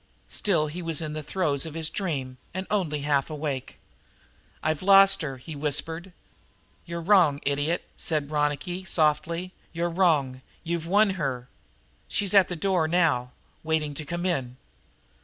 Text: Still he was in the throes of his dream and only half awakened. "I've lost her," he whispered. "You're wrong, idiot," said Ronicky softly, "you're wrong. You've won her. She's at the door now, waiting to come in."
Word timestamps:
Still 0.29 0.65
he 0.65 0.81
was 0.81 0.99
in 0.99 1.13
the 1.13 1.21
throes 1.21 1.63
of 1.63 1.75
his 1.75 1.87
dream 1.87 2.37
and 2.55 2.65
only 2.71 3.01
half 3.01 3.29
awakened. 3.29 3.77
"I've 4.63 4.81
lost 4.81 5.21
her," 5.21 5.37
he 5.37 5.55
whispered. 5.55 6.11
"You're 6.87 6.99
wrong, 7.03 7.39
idiot," 7.45 7.83
said 7.97 8.31
Ronicky 8.31 8.83
softly, 8.83 9.53
"you're 9.73 9.91
wrong. 9.91 10.41
You've 10.63 10.87
won 10.87 11.11
her. 11.21 11.49
She's 12.07 12.33
at 12.33 12.47
the 12.47 12.55
door 12.55 12.87
now, 12.87 13.31
waiting 13.63 13.93
to 13.93 14.03
come 14.03 14.25
in." 14.25 14.57